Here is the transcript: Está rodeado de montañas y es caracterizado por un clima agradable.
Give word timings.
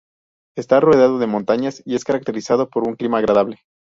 Está 0.57 0.79
rodeado 0.79 1.19
de 1.19 1.27
montañas 1.27 1.83
y 1.85 1.93
es 1.93 2.03
caracterizado 2.05 2.71
por 2.71 2.87
un 2.87 2.95
clima 2.95 3.19
agradable. 3.19 3.59